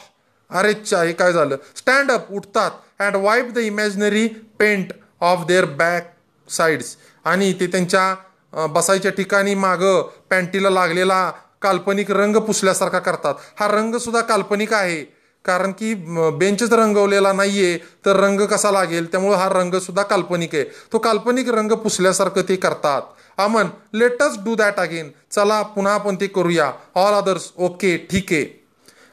अरेच्छा 0.51 1.01
हे 1.03 1.13
काय 1.13 1.33
झालं? 1.33 1.55
स्टँड 1.75 2.11
अप 2.11 2.31
उठतात 2.31 2.71
and 2.99 3.15
wipe 3.15 3.51
the 3.53 3.57
imaginary 3.59 4.27
paint 4.59 4.93
off 5.21 5.45
their 5.47 5.65
back 5.65 6.11
sides 6.47 6.95
आणि 7.25 7.51
ते 7.59 7.67
त्यांच्या 7.67 8.67
बसायच्या 8.67 9.11
ठिकाणी 9.11 9.53
मागं 9.55 10.01
पॅन्टीला 10.29 10.69
लागलेला 10.69 11.29
काल्पनिक 11.61 12.11
रंग 12.11 12.35
पुसल्यासारखा 12.37 12.99
करतात. 12.99 13.35
हा 13.59 13.67
रंगसुद्धा 13.67 14.21
काल्पनिक 14.21 14.73
आहे. 14.73 15.03
कारण 15.45 15.71
की 15.71 15.93
बेंचच 16.39 16.73
रंगवलेला 16.73 17.31
नाही 17.33 17.63
आहे 17.63 17.77
तर 18.05 18.15
रंग 18.19 18.41
कसा 18.47 18.71
लागेल? 18.71 19.11
त्यामुळे 19.11 19.37
हा 19.37 19.47
रंगसुद्धा 19.49 20.03
काल्पनिक 20.03 20.55
आहे. 20.55 20.63
तो 20.93 20.97
काल्पनिक 20.97 21.49
रंग 21.49 21.71
पुसल्यासारखं 21.83 22.41
ते 22.49 22.55
करतात. 22.55 23.01
Aman 23.37 23.67
let's 23.93 24.37
do 24.45 24.55
that 24.55 24.79
again 24.79 25.09
चला 25.31 25.61
पुन्हा 25.75 25.93
आपण 25.93 26.15
ते 26.21 26.27
करूया. 26.27 26.71
ऑल 26.95 27.13
अदर्स 27.13 27.51
ओके 27.57 27.95
ठीक 28.11 28.31
आहे. 28.31 28.45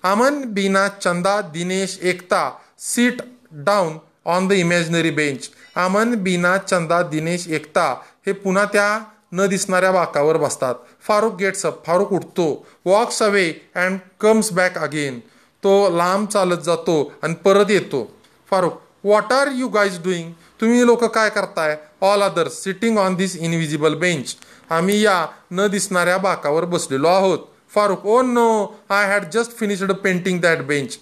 Aman 0.04 0.42
Beena 0.54 0.86
Chanda 0.88 1.40
Dinesh 1.52 1.98
Ekta 2.02 2.50
sit 2.80 3.22
down 3.64 3.96
on 4.26 4.48
the 4.48 4.52
imaginary 4.52 5.10
bench 5.10 5.48
Aman 5.76 6.14
Beena 6.14 6.56
Chanda 6.58 7.02
Dinesh 7.02 7.46
एकता 7.48 7.86
हे 8.26 8.32
पुन्हा 8.32 8.64
त्या 8.64 8.98
न 9.32 9.46
दिसणाऱ्या 9.46 9.90
बाकावर 9.92 10.36
बसतात. 10.36 10.74
फारुख 11.02 11.32
गेट्स 11.32 11.66
अप 11.66 11.84
फारुख 11.86 12.12
उठतो. 12.12 12.66
Walks 12.84 13.22
away 13.22 13.52
and 13.74 13.98
comes 14.20 14.52
back 14.52 14.78
again 14.78 15.18
तो 15.62 15.96
लांब 15.96 16.26
चालत 16.28 16.62
जातो 16.64 17.12
आणि 17.22 17.34
परत 17.34 17.70
येतो. 17.70 18.02
Farooq 18.50 18.70
what 19.04 19.32
are 19.32 19.48
you 19.54 19.68
guys 19.68 20.02
doing 20.02 20.32
तुम्ही 20.60 20.86
लोक 20.86 21.04
काय 21.04 21.30
करताय? 21.30 21.76
All 22.00 22.22
others 22.22 22.62
sitting 22.64 22.98
on 22.98 23.14
this 23.14 23.36
invisible 23.36 23.94
bench 23.94 24.34
आम्ही 24.70 25.00
या 25.04 25.26
न 25.52 25.66
दिसणाऱ्या 25.66 26.18
बाकावर 26.18 26.64
बसलेलो 26.64 27.08
आहोत. 27.08 27.38
Farooq 27.74 28.04
oh 28.04 28.20
no 28.22 28.78
I 28.90 29.06
had 29.06 29.24
just 29.32 29.56
finished 29.56 29.92
painting 29.92 30.40
that 30.40 30.58
bench 30.58 30.96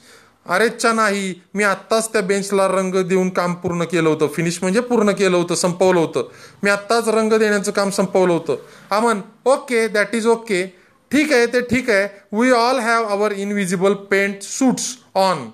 अरेच्छा 0.48 0.92
नाही 0.92 1.34
मी 1.54 1.64
आत्ताच 1.64 2.12
त्या 2.12 2.20
बेंचला 2.22 2.66
रंग 2.68 2.94
देऊन 3.08 3.28
काम 3.30 3.54
पूर्ण 3.54 3.84
केलं 3.84 4.08
होतं. 4.08 4.26
फिनिश 4.26 4.58
म्हणजे 4.62 4.80
पूर्ण 4.80 5.12
केलं 5.12 5.36
होतं 5.36 5.54
संपवलं 5.54 6.00
होतं. 6.00 6.28
मी 6.62 6.70
आत्ताच 6.70 7.08
रंग 7.08 7.32
देण्याचं 7.32 7.72
काम 7.72 7.90
संपवलं 7.90 8.32
होतं. 8.32 8.56
Aman 8.90 9.20
okay 9.46 9.86
that 9.88 10.14
is 10.14 10.26
okay 10.26 10.64
ठीक 11.10 11.32
आहे 11.32 11.46
ते 11.46 11.60
ठीक 11.60 11.90
आहे. 11.90 12.08
We 12.32 12.50
all 12.52 12.78
have 12.78 13.06
our 13.06 13.32
invisible 13.32 13.94
paint 14.10 14.42
suits 14.42 14.96
on 15.14 15.48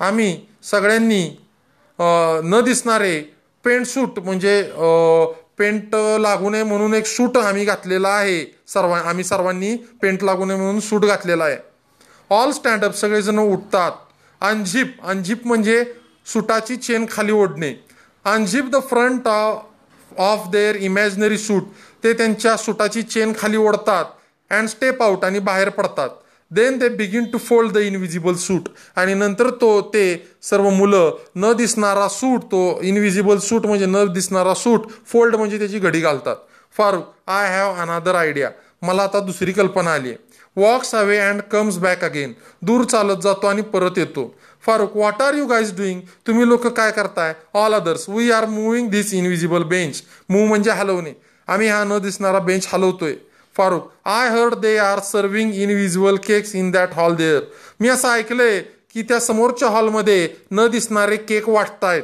आम्ही 0.00 0.36
सगळ्यांनी 0.70 1.22
न 1.98 2.60
दिसणारे 2.64 3.20
पेंट 3.64 3.86
सूट 3.86 4.18
म्हणजे 4.18 4.62
पेंट 5.58 5.94
लागू 6.20 6.50
नये 6.50 6.62
म्हणून 6.64 6.94
एक 6.94 7.06
सूट 7.06 7.36
आम्ही 7.36 7.64
घातलेला 7.64 8.08
आहे. 8.08 8.44
सर्व 8.68 8.92
आम्ही 8.92 9.24
सर्वांनी 9.24 9.74
पेंट 10.02 10.22
लागू 10.24 10.44
नये 10.44 10.56
म्हणून 10.56 10.80
सूट 10.80 11.04
घातलेला 11.04 11.44
आहे. 11.44 11.56
ऑल 12.30 12.50
स्टँडअप 12.52 12.94
सगळेजण 12.96 13.38
उठतात. 13.38 13.92
अनझिप 14.40 15.04
अनझिप 15.04 15.46
म्हणजे 15.46 15.82
सुटाची 16.26 16.76
चेन 16.76 17.06
खाली 17.10 17.32
ओढणे. 17.32 17.72
Unzip 18.24 18.64
the 18.70 18.76
front 18.88 19.28
of 19.28 20.48
their 20.52 20.76
imaginary 20.76 21.38
suit 21.38 21.62
ते 22.04 22.12
त्यांच्या 22.12 22.56
सुटाची 22.56 23.02
चेन 23.02 23.32
खाली 23.38 23.56
ओढतात 23.56 24.04
अँड 24.50 24.68
स्टेप 24.68 25.02
आउट 25.02 25.24
आणि 25.24 25.38
बाहेर 25.38 25.68
पडतात. 25.68 26.08
Then 26.50 26.78
they 26.78 26.88
begin 26.88 27.24
to 27.32 27.38
fold 27.38 27.72
the 27.72 27.78
invisible 27.78 28.34
suit 28.34 28.68
आणि 28.96 29.14
नंतर 29.14 29.50
तो 29.60 29.80
ते 29.94 30.04
सर्व 30.42 30.68
मुलं 30.70 31.10
न 31.36 31.52
दिसणारा 31.56 32.08
सूट 32.08 32.44
तो 32.52 32.62
इनविजिबल 32.82 33.38
सूट 33.38 33.66
म्हणजे 33.66 33.86
न 33.86 34.04
दिसणारा 34.12 34.54
सूट 34.54 34.88
फोल्ड 35.06 35.36
म्हणजे 35.36 35.58
त्याची 35.58 35.78
घडी 35.78 36.00
घालतात. 36.00 36.36
Farooq 36.76 37.04
I 37.26 37.48
have 37.48 37.74
another 37.82 38.14
idea 38.14 38.50
मला 38.82 39.02
आता 39.02 39.20
दुसरी 39.20 39.52
कल्पना 39.52 39.92
आली 39.94 40.08
आहे. 40.08 40.16
Walks 40.56 40.94
away 40.94 41.18
and 41.18 41.40
comes 41.42 41.76
back 41.78 42.04
again 42.04 42.32
दूर 42.62 42.84
चालत 42.84 43.22
जातो 43.22 43.46
आणि 43.46 43.62
परत 43.62 43.98
येतो. 43.98 44.34
Farooq 44.66 44.96
what 44.96 45.22
are 45.22 45.34
you 45.34 45.46
guys 45.46 45.76
doing 45.76 46.00
तुम्ही 46.26 46.48
लोक 46.48 46.66
काय 46.66 46.90
करताय? 46.90 47.34
All 47.54 47.74
others 47.74 48.08
we 48.08 48.30
are 48.30 48.46
moving 48.46 48.88
this 48.90 49.14
invisible 49.14 49.62
bench 49.62 50.02
move 50.28 50.46
म्हणजे 50.46 50.70
हलवणे. 50.70 51.12
आम्ही 51.48 51.68
हा 51.68 51.82
न 51.84 51.98
दिसणारा 51.98 52.38
bench 52.38 52.68
हलवतोय. 52.72 53.14
Farooq 53.56 53.80
I 54.04 54.28
heard 54.28 54.54
they 54.54 54.76
are 54.78 54.98
serving 55.00 55.54
invisible 55.54 56.16
cakes 56.16 56.54
in 56.54 56.70
that 56.70 56.94
hall 56.94 57.14
there 57.14 57.42
मी 57.80 57.88
असं 57.88 58.08
ऐकलंय 58.08 58.60
की 58.94 59.02
त्या 59.02 59.18
समोरच्या 59.20 59.68
हॉलमध्ये 59.68 60.28
न 60.50 60.66
दिसणारे 60.66 61.16
केक 61.16 61.48
वाटतायत. 61.48 62.02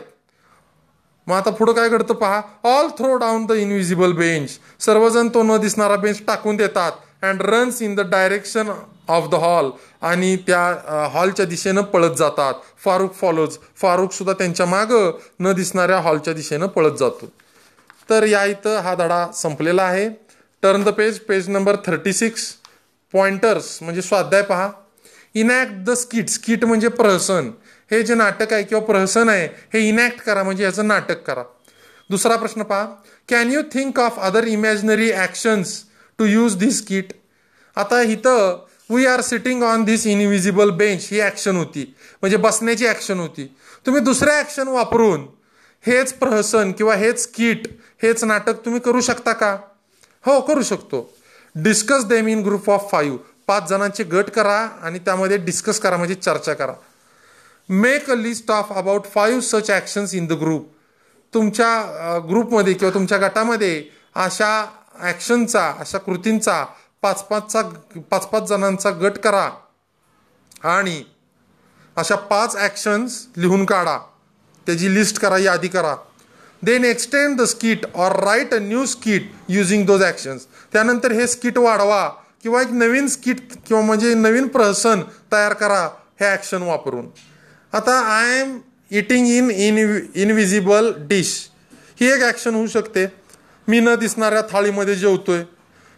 मग 1.26 1.34
आता 1.34 1.50
पुढं 1.50 1.72
काय 1.72 1.88
घडतं 1.88 2.14
पहा? 2.14 2.40
All 2.64 2.88
throw 2.88 3.16
down 3.16 3.46
the 3.46 3.52
invisible 3.52 4.12
bench 4.12 4.50
सर्वजण 4.80 5.28
तो 5.28 5.42
न 5.42 5.56
दिसणारा 5.56 5.96
बेंच 5.96 6.20
टाकून 6.26 6.56
देतात. 6.56 6.92
And 7.22 7.42
runs 7.42 7.80
in 7.82 7.94
the 7.94 8.00
direction 8.10 8.70
of 9.08 9.28
the 9.30 9.34
hall 9.34 9.70
आणि 10.02 10.36
त्या 10.46 11.08
हॉलच्या 11.12 11.44
दिशेनं 11.46 11.82
पळत 11.82 12.16
जातात. 12.18 12.54
फारुख 12.84 13.10
फॉलोज 13.20 13.56
फारुख 13.76 14.12
सुद्धा 14.12 14.32
त्यांच्या 14.32 14.66
मागं 14.66 15.10
न 15.40 15.52
दिसणाऱ्या 15.52 15.98
हॉलच्या 16.00 16.34
दिशेनं 16.34 16.66
पळत 16.66 16.96
जातो. 16.98 17.30
तर 18.10 18.24
या 18.24 18.44
इथं 18.44 18.78
हा 18.80 18.94
धडा 18.94 19.26
संपलेला 19.34 19.82
आहे. 19.82 20.08
Turn 20.62 20.82
the 20.84 20.88
page 20.88 21.18
page 21.20 21.48
number 21.48 21.76
thirty 21.86 22.12
six 22.12 22.52
pointers 23.14 23.78
म्हणजे 23.82 24.02
स्वाध्याय 24.02 24.42
पहा. 24.42 24.70
इनॅक्ट 25.34 25.72
द 25.86 25.90
स्किट 25.90 26.28
स्किट 26.28 26.64
म्हणजे 26.64 26.88
प्रहसन. 26.88 27.50
हे 27.90 28.02
जे 28.02 28.14
नाटक 28.14 28.52
आहे 28.52 28.62
किंवा 28.62 28.84
प्रहसन 28.84 29.28
आहे 29.28 29.46
हे 29.74 29.88
इनॅक्ट 29.88 30.20
करा 30.20 30.42
म्हणजे 30.42 30.64
याचं 30.64 30.86
नाटक 30.88 31.22
करा. 31.22 31.42
दुसरा 32.10 32.36
प्रश्न 32.36 32.62
पहा. 32.62 32.86
Can 33.28 33.50
you 33.52 33.62
think 33.72 34.00
of 34.00 34.18
other 34.18 34.46
imaginary 34.46 35.10
actions 35.12 35.82
to 36.18 36.24
use 36.24 36.56
this 36.58 36.80
skit 36.86 37.12
आता 37.76 38.00
इथं 38.02 38.64
we 38.90 39.06
are 39.06 39.20
sitting 39.20 39.62
on 39.62 39.84
this 39.84 40.06
invisible 40.06 40.70
bench 40.70 41.08
he 41.10 41.20
action 41.20 41.56
होती. 41.56 41.82
म्हणजे 42.22 42.36
बसण्याची 42.36 42.86
ॲक्शन 42.86 43.18
होती. 43.20 43.46
तुम्ही 43.86 44.00
दुसऱ्या 44.02 44.38
ॲक्शन 44.38 44.68
वापरून 44.68 45.26
हेच 45.84 46.12
प्रहसन 46.18 46.72
किंवा 46.72 46.94
हेच 46.96 47.26
किट 47.34 47.66
हेच 48.02 48.24
नाटक 48.24 48.64
तुम्ही 48.64 48.80
करू 48.80 49.00
शकता 49.00 49.32
का? 49.32 49.56
हो 50.24 50.40
करू 50.40 50.62
शकतो. 50.62 51.08
Discuss 51.54 52.04
them 52.04 52.28
in 52.28 52.42
group 52.44 52.70
of 52.70 52.90
five 52.90 53.18
पाच 53.46 53.68
जणांचे 53.68 54.04
गट 54.04 54.30
करा 54.30 54.58
आणि 54.82 54.98
त्यामध्ये 54.98 55.36
डिस्कस 55.38 55.78
करा 55.80 55.96
म्हणजे 55.96 56.14
चर्चा 56.14 56.54
करा. 56.54 56.72
Make 57.68 58.10
a 58.10 58.14
list 58.14 58.50
of 58.50 58.72
about 58.72 59.06
five 59.14 59.40
such 59.40 59.70
actions 59.70 60.14
in 60.14 60.26
the 60.26 60.32
group 60.40 60.68
तुमच्या 61.34 62.18
ग्रुपमध्ये 62.28 62.74
किंवा 62.74 62.94
तुमच्या 62.94 63.18
गटामध्ये 63.18 63.82
अशा 64.14 64.50
ॲक्शनचा 65.00 65.68
अशा 65.80 65.98
कृतींचा 65.98 66.64
पाच 67.02 67.22
पाचचा 67.28 67.62
पाच 68.10 68.26
पाच 68.26 68.48
जणांचा 68.48 68.90
गट 69.02 69.18
करा. 69.24 69.48
आणि 70.64 71.02
अशा 71.96 72.16
पाच 72.30 72.56
ॲक्शन्स 72.56 73.26
लिहून 73.36 73.64
काढा. 73.64 73.98
त्याची 74.66 74.94
लिस्ट 74.94 75.18
करा 75.18 75.38
यादी 75.38 75.68
करा. 75.68 75.94
Then 76.62 76.84
extend 76.84 77.36
the 77.40 77.44
skit 77.44 77.84
or 77.94 78.12
write 78.24 78.54
a 78.54 78.58
new 78.58 78.84
skit 78.86 79.30
using 79.48 79.84
those 79.86 80.02
actions 80.02 80.46
त्यानंतर 80.72 81.12
हे 81.12 81.26
स्किट 81.26 81.58
वाढवा 81.58 82.08
किंवा 82.42 82.62
एक 82.62 82.70
नवीन 82.72 83.06
स्किट 83.08 83.52
किंवा 83.66 83.82
म्हणजे 83.82 84.14
नवीन 84.14 84.46
प्रहसन 84.48 85.02
तयार 85.32 85.52
करा 85.52 85.82
हे 86.20 86.26
ॲक्शन 86.26 86.62
वापरून. 86.62 87.06
आता 87.72 87.98
I 88.14 88.40
am 88.40 88.58
eating 88.90 89.26
in 89.26 89.50
in 89.50 89.78
invisible 90.14 90.92
dish 91.08 91.32
ही 92.00 92.10
एक 92.12 92.22
ॲक्शन 92.22 92.54
होऊ 92.54 92.66
शकते. 92.66 93.06
मी 93.68 93.80
न 93.80 93.94
दिसणाऱ्या 94.00 94.42
थाळीमध्ये 94.50 94.94
जेवतोय. 94.94 95.42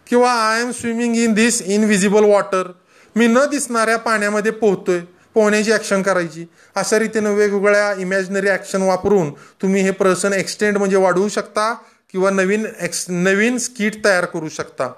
किंवा 0.07 0.33
I 0.33 0.61
am 0.61 0.70
swimming 0.70 1.16
in 1.16 1.35
this 1.35 1.61
invisible 1.62 2.24
water 2.24 2.70
मी 3.16 3.26
न 3.26 3.44
दिसणाऱ्या 3.50 3.96
पाण्यामध्ये 3.98 4.52
पोहतोय. 4.52 5.00
पोहण्याची 5.35 5.72
ॲक्शन 5.72 6.02
करायची. 6.02 6.44
अशा 6.76 6.98
रीतीनं 6.98 7.35
वेगवेगळ्या 7.35 7.92
इमॅजिनरी 8.00 8.48
ॲक्शन 8.48 8.83
वापरून 8.83 9.31
तुम्ही 9.62 9.83
हे 9.83 9.90
प्रसन 9.90 10.33
एक्सटेंड 10.33 10.78
म्हणजे 10.78 10.96
वाढवू 10.96 11.28
शकता 11.28 11.72
किंवा 12.12 12.31
नवीन 12.31 12.64
एक्स 12.81 13.04
नवीन 13.09 13.59
स्किट 13.59 14.04
तयार 14.04 14.24
करू 14.24 14.48
शकता. 14.48 14.88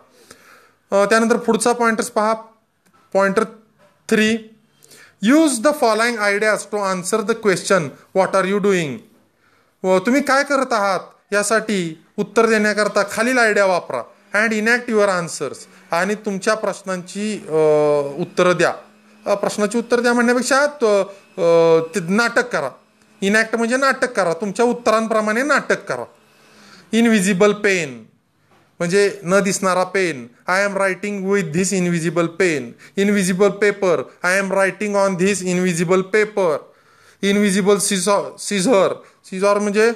त्यानंतर 0.93 1.37
पुढचा 1.37 1.73
पॉइंटर्स 1.73 2.11
पहा. 2.11 2.33
Pointer 3.15 3.45
three 4.09 4.31
use 5.23 5.61
the 5.63 5.69
following 5.81 6.19
ideas 6.19 6.65
to 6.73 6.79
answer 6.79 7.21
the 7.21 7.33
question 7.43 7.89
what 8.15 8.37
are 8.37 8.45
you 8.45 8.59
doing 8.59 8.97
व 9.83 9.99
तुम्ही 9.99 10.23
काय 10.23 10.43
करत 10.45 10.73
आहात? 10.73 11.01
यासाठी 11.33 11.95
उत्तर 12.19 12.47
देण्याकरता 12.49 13.03
खालील 13.11 13.39
आयडिया 13.39 13.65
वापरा. 13.67 14.03
अँड 14.35 14.53
इनॅक्ट 14.53 14.91
युअर 14.91 15.09
आन्सर्स 15.09 15.67
आणि 15.93 16.15
तुमच्या 16.25 16.55
प्रश्नांची 16.55 17.35
उत्तरं 18.23 18.57
द्या. 18.57 18.73
प्रश्नाची 19.25 19.79
उत्तर 19.79 20.01
द्या 20.01 20.13
म्हणण्यापेक्षा 20.13 20.67
नाटक 22.09 22.49
करा. 22.53 22.71
इनॅक्ट 23.23 23.57
म्हणजे 23.57 23.77
नाटक 23.77 24.13
करा. 24.17 24.33
तुमच्या 24.41 24.65
उत्तरांप्रमाणे 24.67 25.43
नाटक 25.43 25.85
करा. 25.89 26.05
इनविजिबल 26.93 27.53
पेन 27.65 28.03
म्हणजे 28.81 29.11
न 29.23 29.39
दिसणारा 29.45 29.83
pen 29.85 30.27
I 30.49 30.65
am 30.65 30.77
writing 30.79 31.25
with 31.31 31.51
this 31.53 31.73
invisible 31.73 32.27
pen 32.39 32.71
invisible 32.97 33.49
paper 33.61 34.03
I 34.23 34.39
am 34.39 34.53
writing 34.53 34.97
on 34.97 35.17
this 35.17 35.43
invisible 35.43 36.03
paper 36.13 36.57
invisible 37.23 37.79
scissor 37.79 38.31
scissor 38.39 38.95
scissor 39.31 39.59
म्हणजे 39.59 39.91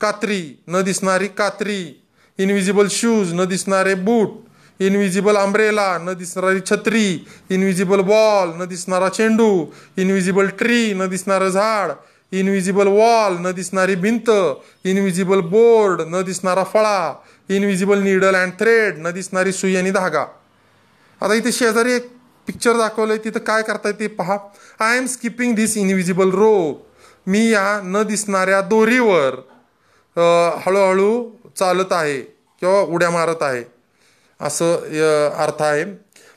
कात्री 0.00 0.62
न 0.68 0.82
दिसणारी 0.82 1.28
कात्री. 1.28 2.02
इनविजिबल 2.38 2.86
शूज 2.90 3.32
न 3.32 3.44
दिसणारे 3.44 3.94
बूट 3.94 4.82
इनविजिबल 4.82 5.36
अम्ब्रेला 5.36 5.98
न 5.98 6.14
दिसणारी 6.14 6.60
छत्री. 6.60 7.26
इनविजिबल 7.50 8.00
बॉल 8.00 8.50
न 8.56 8.66
दिसणारा 8.68 9.08
चेंडू. 9.08 9.66
इनविजिबल 9.96 10.46
ट्री 10.48 10.94
न 10.94 11.08
दिसणारं 11.08 11.48
झाड. 11.48 11.90
इनविजिबल 12.32 12.86
वॉल 12.86 13.36
न 13.40 13.52
दिसणारी 13.52 13.94
भिंत. 13.94 14.30
इनविजिबल 14.84 15.40
बोर्ड 15.40 16.00
न 16.00 16.22
दिसणारा 16.22 16.64
फळा. 16.64 17.12
इनविजिबल 17.48 17.98
निडल 17.98 18.34
अँड 18.34 18.52
थ्रेड 18.52 18.98
न 18.98 19.10
दिसणारी 19.10 19.52
सुई 19.52 19.76
आणि 19.76 19.90
धागा. 19.90 20.24
आता 21.20 21.34
इथे 21.34 21.52
शेजारी 21.52 21.92
एक 21.92 22.08
पिक्चर 22.46 22.76
दाखवलंय. 22.76 23.18
तिथं 23.18 23.38
काय 23.38 23.62
करताय 23.62 23.92
ते 23.92 24.06
पहा. 24.06 24.36
I 24.80 24.96
am 24.96 25.06
skipping 25.06 25.54
this 25.54 25.76
invisible 25.76 26.30
rope 26.30 26.86
मी 27.26 27.48
या 27.50 27.80
न 27.84 28.02
दिसणाऱ्या 28.02 28.60
दोरीवर 28.60 29.40
हळूहळू 30.16 31.30
चालत 31.58 31.92
आहे 31.92 32.20
किंवा 32.62 32.80
उड्या 32.80 33.10
मारत 33.10 33.42
आहे. 33.42 33.62
असं 34.40 35.30
अर्थ 35.44 35.62
आहे. 35.62 35.84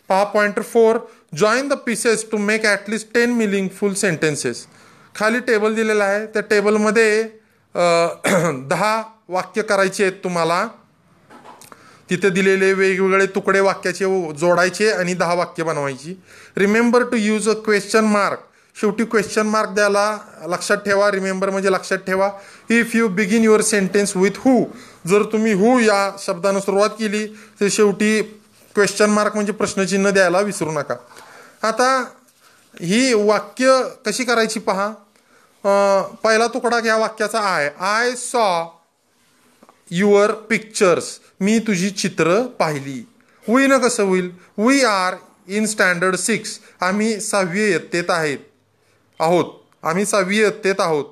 पहा 0.10 0.24
point 0.34 0.60
four 0.64 0.98
join 1.38 1.68
the 1.68 1.74
pieces 1.86 2.26
to 2.32 2.38
make 2.38 2.66
at least 2.66 3.14
ten 3.14 3.32
meaningful 3.34 3.94
sentences 3.94 4.66
खाली 5.16 5.40
टेबल 5.48 5.76
दिलेलं 5.76 6.04
आहे. 6.04 6.26
त्या 6.26 6.42
टेबलमध्ये 6.50 7.24
दहा 8.70 9.02
वाक्य 9.30 9.62
करायचे 9.62 10.04
आहेत 10.04 10.24
तुम्हाला. 10.24 10.68
तिथे 12.10 12.30
दिलेले 12.30 12.72
वेगवेगळे 12.74 13.26
तुकडे 13.36 13.60
वाक्याचे 13.60 14.06
जोडायचे 14.40 14.90
आणि 14.92 15.14
दहा 15.14 15.34
वाक्य 15.34 15.64
बनवायची. 15.64 16.16
Remember 16.58 17.04
to 17.12 17.18
use 17.18 17.50
a 17.50 17.54
question 17.66 18.06
mark 18.06 18.40
शेवटी 18.76 19.04
क्वेश्चन 19.06 19.48
मार्क 19.48 19.70
द्यायला 19.70 20.18
लक्षात 20.50 20.78
ठेवा 20.78 21.10
रिमेंबर 21.12 21.50
म्हणजे 21.50 21.72
लक्षात 21.72 21.98
ठेवा. 21.98 22.30
If 22.70 22.96
you 22.96 23.08
begin 23.08 23.44
your 23.44 23.62
sentence 23.62 24.16
with 24.18 24.38
who 24.38 24.64
जर 25.08 25.24
तुम्ही 25.32 25.54
हू 25.54 25.78
या 25.80 26.10
शब्दानं 26.20 26.60
सुरुवात 26.60 26.90
केली 26.90 27.26
तर 27.60 27.68
शेवटी 27.72 28.22
क्वेश्चन 28.76 29.10
मार्क 29.10 29.36
म्हणजे 29.36 29.52
प्रश्नचिन्ह 29.52 30.10
द्यायला 30.10 30.40
विसरू 30.42 30.72
नका. 30.72 30.96
आता 31.64 31.88
ही 32.82 33.14
वाक्य 33.14 33.82
कशी 34.06 34.24
करायची 34.24 34.60
पहा. 34.60 34.90
पहिला 36.24 36.48
तुकडा 36.54 36.78
ह्या 36.84 36.96
वाक्याचा 36.98 37.40
I 37.40 37.70
I 37.80 38.16
saw 38.16 38.64
your 39.92 40.32
pictures 40.50 41.06
मी 41.40 41.58
तुझी 41.68 41.90
चित्र 41.92 42.42
पाहिली. 42.60 43.04
होईन 43.46 43.78
कसं 43.78 44.04
होईल? 44.04 44.32
We 44.58 44.84
are 44.84 45.16
in 45.48 45.66
standard 45.66 46.16
six 46.16 46.60
आम्ही 46.82 47.20
सहावी 47.22 47.70
इयत्तेत 47.70 48.10
आहेत. 48.10 48.38
आहोत. 49.20 49.46
आम्ही 49.84 50.06
सहावी 50.06 50.38
इयत्तेत 50.38 50.76
आहोत. 50.80 51.06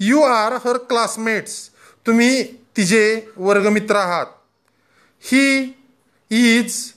यू 0.00 0.22
आर 0.22 0.52
हर 0.52 0.76
क्लासमेट्स 0.76 1.70
तुम्ही 2.06 2.42
तिचे 2.76 3.28
वर्गमित्र 3.36 3.96
आहात. 3.96 4.26
ही 5.20 5.72
इज 6.30 6.92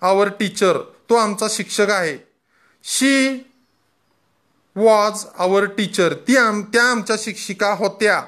आवर 0.00 0.28
टीचर 0.28 0.78
तो 1.10 1.14
आमचा 1.14 1.46
शिक्षक 1.50 1.90
आहे. 1.90 2.18
शी 2.84 3.38
वॉज 4.76 5.24
आवर 5.38 5.64
टीचर 5.64 6.14
ती 6.28 6.36
आम 6.36 6.62
त्या 6.62 6.90
आमच्या 6.90 7.16
शिक्षिका 7.18 7.72
होत्या. 7.72 8.22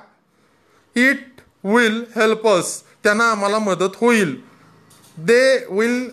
इट 0.97 1.41
विल 1.65 2.05
हेल्प 2.17 2.49
अस 2.49 2.83
त्यांना 2.83 3.31
आम्हाला 3.31 3.59
मदत 3.59 3.97
होईल. 3.97 4.41
दे 5.17 5.65
विल 5.71 6.11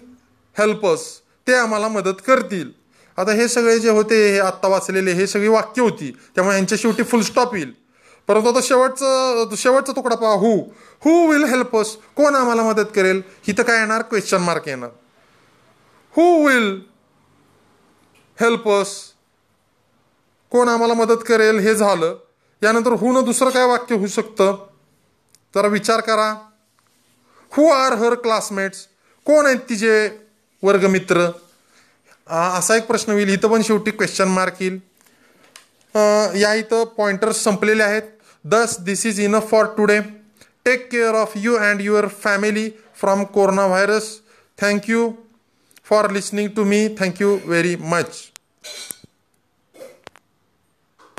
हेल्प 0.58 0.86
अस 0.86 1.19
ते 1.47 1.54
आम्हाला 1.54 1.88
मदत 1.88 2.21
करतील. 2.28 2.85
आता 3.17 3.32
हे 3.32 3.47
सगळे 3.47 3.80
जे 3.80 3.89
होते 3.89 4.32
हे 4.32 4.39
आत्ता 4.39 4.67
वाचलेले 4.67 5.12
हे 5.12 5.28
सगळी 5.28 5.47
वाक्य 5.47 5.82
होती. 5.82 6.17
त्यामुळे 6.36 6.56
यांच्या 6.56 6.78
शेवटी 6.82 7.04
फुल 7.04 7.21
स्टॉप 7.21 7.56
येईल. 7.56 7.73
परंतु 8.28 8.49
आता 8.49 8.60
शेवटचं 8.63 9.49
शेवटचा 9.58 9.93
तुकडा 9.95 10.15
पहा. 10.15 10.34
Who 10.34 10.60
who 11.06 11.32
will 11.32 11.43
help 11.43 11.75
us 11.78 11.95
कोण 12.15 12.36
आम्हाला 12.36 12.63
मदत 12.63 12.89
करेल? 12.95 13.21
इथं 13.47 13.63
काय 13.63 13.80
येणार? 13.80 14.01
क्वेश्चन 14.01 14.38
मार्क 14.38 14.67
येणार. 14.67 14.89
हू 16.17 16.47
विल 16.47 16.82
हेल्प 18.39 18.69
अस 18.69 19.01
कोण 20.51 20.67
आम्हाला 20.67 20.93
मदत 20.93 21.23
करेल? 21.28 21.60
हे 21.60 21.75
झालं. 21.75 22.17
यानंतर 22.63 22.91
हू 22.91 23.21
दुसरं 23.21 23.49
काय 23.49 23.65
वाक्य 23.65 23.95
होऊ 23.95 24.08
शकतं? 24.08 24.67
जरा 25.56 25.67
विचार 25.67 25.99
करा. 25.99 26.34
हू 27.51 27.69
आर 27.69 27.93
हर 27.93 28.13
क्लासमेट्स 28.13 28.88
कोण 29.25 29.45
आहेत 29.45 29.60
तिचे 29.69 30.10
वर्गमित्र? 30.63 31.28
असा 32.28 32.76
एक 32.76 32.86
प्रश्न 32.88 33.12
होईल. 33.12 33.30
इथं 33.34 33.50
पण 33.50 33.62
शेवटी 33.62 33.92
क्वेश्चन 33.92 34.28
मार्क 34.28 34.62
येईल. 34.62 34.80
या 36.42 36.54
इथं 36.54 36.84
पॉइंटर्स 36.98 37.44
संपलेले 37.44 37.84
आहेत. 37.84 38.02
दस 38.46 38.80
this 38.80 39.06
is 39.06 39.20
enough 39.20 39.50
for 39.52 39.66
today 39.78 40.00
take 40.66 40.88
care 40.92 41.16
of 41.16 41.32
you 41.36 41.56
and 41.56 41.82
your 41.82 42.08
family 42.24 42.70
from 43.00 43.24
corona 43.34 43.66
virus 43.68 44.10
thank you 44.58 45.10
for 45.90 46.10
listening 46.12 46.50
to 46.56 46.64
me 46.64 46.88
thank you 47.00 47.38
very 47.46 47.76
much 47.80 48.08